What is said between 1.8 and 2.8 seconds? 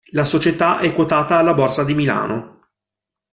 di Milano.